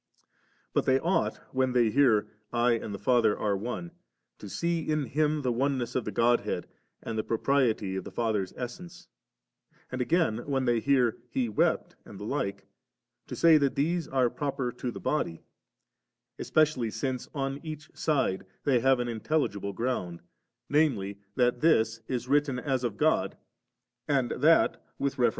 56. 0.73 0.73
But 0.73 0.85
they 0.87 0.99
ought, 0.99 1.39
when 1.53 1.73
they 1.73 1.91
hear 1.91 2.27
* 2.41 2.51
I 2.67 2.71
and 2.71 2.91
the 2.91 2.97
Father 2.97 3.37
are 3.37 3.55
one,' 3.55 3.91
to 4.39 4.49
see 4.49 4.81
in 4.81 5.05
Him 5.05 5.43
the 5.43 5.51
oneness 5.51 5.93
of 5.93 6.05
the 6.05 6.11
Godhead 6.11 6.67
and 7.03 7.19
the 7.19 7.23
propriety 7.23 7.95
of 7.97 8.03
the 8.03 8.11
Father's 8.11 8.51
Essence; 8.57 9.07
and 9.91 10.01
again 10.01 10.39
when 10.47 10.65
they 10.65 10.79
hear,' 10.79 11.19
He 11.35 11.49
wept' 11.49 11.95
and 12.05 12.19
the 12.19 12.23
like, 12.23 12.65
to 13.27 13.35
say 13.35 13.59
that 13.59 13.75
these 13.75 14.07
are 14.07 14.31
proper 14.31 14.71
to 14.71 14.89
the 14.89 14.99
body; 14.99 15.43
especially 16.39 16.89
since 16.89 17.27
on 17.35 17.59
each 17.63 17.91
side 17.95 18.47
they 18.63 18.79
have 18.79 18.99
an 18.99 19.07
intelligible 19.07 19.71
ground, 19.71 20.23
viz. 20.67 21.13
that 21.35 21.61
this 21.61 21.99
is 22.07 22.27
written 22.27 22.57
as 22.57 22.83
of 22.83 22.97
God 22.97 23.37
and 24.07 24.31
that 24.31 24.83
with 24.97 25.19
reference 25.19 25.19
s 25.19 25.29
lb. 25.29 25.29